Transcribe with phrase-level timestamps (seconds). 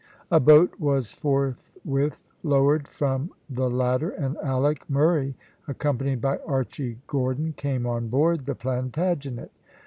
[0.31, 5.35] A boat was forthwith lowered from the latter, and Alick Murray,
[5.67, 9.51] accompanied by Archy Gordon, came on board the Plantagenet.